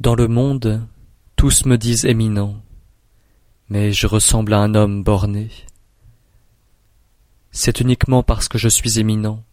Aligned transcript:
Dans 0.00 0.14
le 0.14 0.28
monde, 0.28 0.88
tous 1.36 1.66
me 1.66 1.76
disent 1.76 2.06
éminent, 2.06 2.62
mais 3.68 3.92
je 3.92 4.06
ressemble 4.06 4.54
à 4.54 4.60
un 4.60 4.74
homme 4.74 5.04
borné. 5.04 5.50
C'est 7.50 7.80
uniquement 7.80 8.22
parce 8.22 8.48
que 8.48 8.56
je 8.56 8.70
suis 8.70 8.98
éminent 8.98 9.44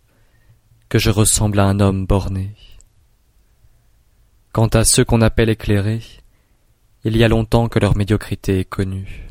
que 0.88 1.00
je 1.00 1.10
ressemble 1.10 1.60
à 1.60 1.66
un 1.66 1.82
homme 1.82 2.06
borné. 2.06 2.56
Quant 4.54 4.68
à 4.68 4.86
ceux 4.86 5.04
qu'on 5.04 5.20
appelle 5.20 5.50
éclairés, 5.50 6.06
il 7.04 7.18
y 7.18 7.26
a 7.26 7.28
longtemps 7.28 7.68
que 7.68 7.80
leur 7.80 7.98
médiocrité 7.98 8.62
est 8.62 8.70
connue. 8.70 9.28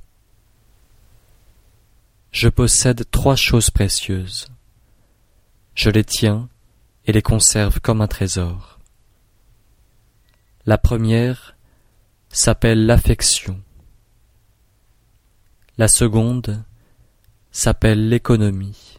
Je 2.31 2.51
possède 2.51 3.11
trois 3.11 3.37
choses 3.37 3.71
précieuses. 3.71 4.49
Je 5.75 5.89
les 5.89 6.05
tiens 6.05 6.51
et 7.07 7.13
les 7.13 7.23
conserve 7.23 7.81
comme 7.81 8.03
un 8.03 8.07
trésor. 8.07 8.76
La 10.69 10.79
première 10.79 11.57
s'appelle 12.29 12.87
l'affection. 12.87 13.63
La 15.79 15.87
seconde 15.87 16.65
s'appelle 17.53 18.09
l'économie. 18.09 18.99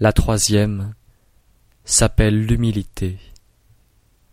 La 0.00 0.14
troisième 0.14 0.94
s'appelle 1.84 2.46
l'humilité, 2.46 3.18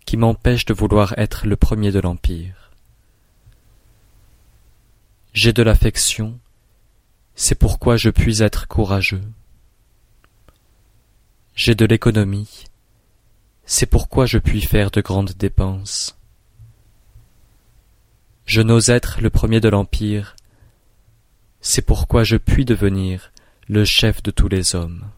qui 0.05 0.15
m'empêche 0.15 0.63
de 0.63 0.73
vouloir 0.73 1.13
être 1.17 1.45
le 1.45 1.57
premier 1.57 1.91
de 1.91 1.99
l'Empire. 1.99 2.71
J'ai 5.33 5.51
de 5.51 5.63
l'affection, 5.63 6.39
c'est 7.35 7.59
pourquoi 7.59 7.97
je 7.97 8.09
puis 8.09 8.41
être 8.41 8.69
courageux. 8.69 9.29
J'ai 11.55 11.75
de 11.75 11.85
l'économie, 11.85 12.67
c'est 13.65 13.85
pourquoi 13.85 14.25
je 14.25 14.37
puis 14.37 14.61
faire 14.61 14.91
de 14.91 15.01
grandes 15.01 15.33
dépenses. 15.33 16.17
Je 18.45 18.61
n'ose 18.61 18.89
être 18.89 19.21
le 19.21 19.29
premier 19.29 19.59
de 19.59 19.69
l'Empire, 19.69 20.35
c'est 21.61 21.81
pourquoi 21.81 22.23
je 22.23 22.37
puis 22.37 22.63
devenir 22.63 23.31
le 23.67 23.85
chef 23.85 24.21
de 24.21 24.31
tous 24.31 24.47
les 24.47 24.75
hommes. 24.75 25.09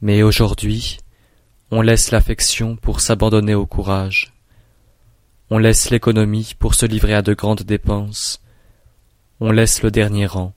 Mais 0.00 0.22
aujourd'hui, 0.22 0.98
on 1.70 1.82
laisse 1.82 2.10
l'affection 2.10 2.76
pour 2.76 3.00
s'abandonner 3.00 3.54
au 3.54 3.66
courage, 3.66 4.32
on 5.50 5.58
laisse 5.58 5.90
l'économie 5.90 6.54
pour 6.58 6.74
se 6.74 6.86
livrer 6.86 7.14
à 7.14 7.22
de 7.22 7.34
grandes 7.34 7.62
dépenses, 7.62 8.40
on 9.40 9.50
laisse 9.50 9.82
le 9.82 9.90
dernier 9.90 10.26
rang 10.26 10.54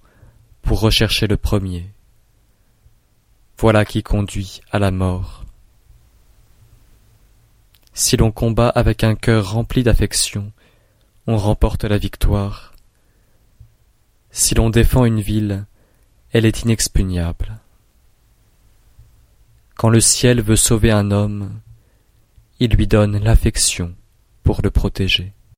pour 0.61 0.79
rechercher 0.79 1.27
le 1.27 1.37
premier 1.37 1.89
voilà 3.59 3.85
qui 3.85 4.03
conduit 4.03 4.61
à 4.71 4.77
la 4.77 4.91
mort. 4.91 5.43
Si 7.99 8.15
l'on 8.15 8.31
combat 8.31 8.69
avec 8.69 9.03
un 9.03 9.15
cœur 9.15 9.53
rempli 9.53 9.81
d'affection, 9.81 10.51
on 11.25 11.35
remporte 11.35 11.83
la 11.83 11.97
victoire. 11.97 12.75
Si 14.29 14.53
l'on 14.53 14.69
défend 14.69 15.03
une 15.03 15.19
ville, 15.19 15.65
elle 16.31 16.45
est 16.45 16.61
inexpugnable. 16.61 17.57
Quand 19.73 19.89
le 19.89 19.99
ciel 19.99 20.43
veut 20.43 20.55
sauver 20.55 20.91
un 20.91 21.09
homme, 21.09 21.59
il 22.59 22.69
lui 22.69 22.85
donne 22.85 23.17
l'affection 23.17 23.95
pour 24.43 24.61
le 24.61 24.69
protéger. 24.69 25.33